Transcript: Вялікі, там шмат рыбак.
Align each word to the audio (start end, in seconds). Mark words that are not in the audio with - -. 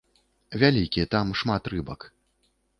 Вялікі, 0.63 1.05
там 1.13 1.37
шмат 1.43 1.71
рыбак. 1.77 2.11